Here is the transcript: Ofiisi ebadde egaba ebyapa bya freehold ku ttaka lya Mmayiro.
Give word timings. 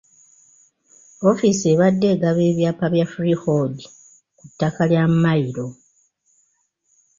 Ofiisi 1.29 1.65
ebadde 1.73 2.05
egaba 2.15 2.41
ebyapa 2.51 2.85
bya 2.93 3.05
freehold 3.13 3.77
ku 4.37 4.43
ttaka 4.49 4.83
lya 4.91 5.03
Mmayiro. 5.11 5.67